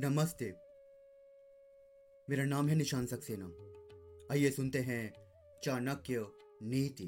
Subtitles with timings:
[0.00, 0.52] नमस्ते।
[2.30, 3.44] मेरा नाम है निशान सक्सेना।
[4.32, 5.12] आइए सुनते हैं
[5.64, 6.26] चाणक्य
[6.62, 7.04] नीति।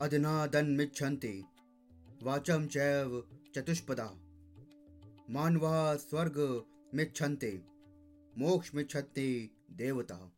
[0.00, 1.44] अदनादन मिच्छन्ति
[2.22, 4.10] वाचम चैव चतुष्पदा।
[5.30, 6.64] मानवा स्वर्ग
[6.94, 7.62] मिच्छन्ते,
[8.38, 10.32] मोक्ष मिच्छन्ति देवता।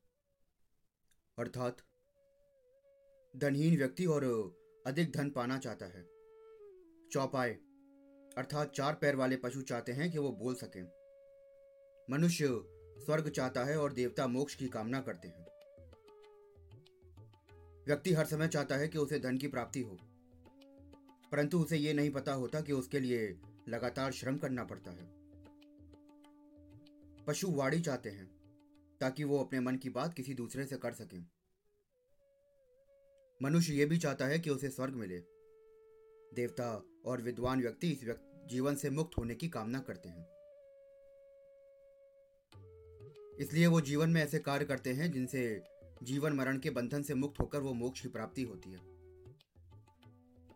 [1.39, 1.77] अर्थात,
[3.37, 4.25] धनहीन व्यक्ति और
[4.87, 6.05] अधिक धन पाना चाहता है।
[7.13, 7.68] चौपाए
[8.39, 10.83] अर्थात चार पैर वाले पशु चाहते हैं कि वो बोल सकें।
[12.11, 12.47] मनुष्य
[13.05, 15.47] स्वर्ग चाहता है और देवता मोक्ष की कामना करते हैं।
[17.87, 19.99] व्यक्ति हर समय चाहता है कि उसे धन की प्राप्ति हो।
[21.33, 25.07] परंतु उसे यह नहीं पता होता कि उसके लिए लगातार श्रम करना पड़ता है।
[27.25, 28.27] पशु वाड़ी चाहते हैं,
[29.01, 31.27] ताकि वो अपने मन की बात किसी दूसरे से कर सकें।
[33.43, 35.19] मनुष्य यह भी चाहता है कि उसे स्वर्ग मिले।
[36.35, 40.29] देवता और विद्वान व्यक्ति इस व्यक्ति जीवन से मुक्त होने की कामना करते हैं।
[43.37, 45.63] इसलिए वो जीवन में ऐसे कार्य करते हैं जिनसे
[46.03, 48.79] जीवन मरण के बंधन से मुक्त होकर वो मोक्ष की प्राप्ति होती है।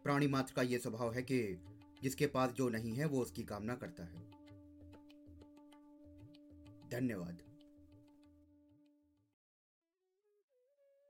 [0.03, 1.65] प्राणी मात्र का यह स्वभाव है कि
[2.03, 4.31] जिसके पास जो नहीं है, वो उसकी कामना करता है।
[6.91, 7.52] धन्यवाद।